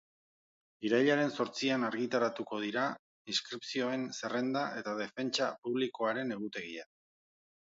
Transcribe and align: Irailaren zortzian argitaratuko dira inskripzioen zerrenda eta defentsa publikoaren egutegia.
Irailaren 0.87 1.33
zortzian 1.41 1.85
argitaratuko 1.89 2.61
dira 2.63 2.85
inskripzioen 3.33 4.07
zerrenda 4.17 4.65
eta 4.81 4.97
defentsa 5.03 5.51
publikoaren 5.67 6.39
egutegia. 6.39 6.89